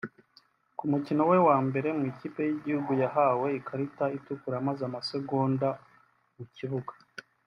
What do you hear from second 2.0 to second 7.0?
ikipe y’igihugu yahawe ikarita itukura amaze amasegonda mu kibuga